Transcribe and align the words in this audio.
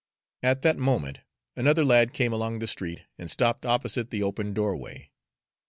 At 0.41 0.63
that 0.63 0.79
moment 0.79 1.19
another 1.55 1.85
lad 1.85 2.11
came 2.11 2.33
along 2.33 2.57
the 2.57 2.65
street 2.65 3.01
and 3.19 3.29
stopped 3.29 3.67
opposite 3.67 4.09
the 4.09 4.23
open 4.23 4.51
doorway. 4.51 5.11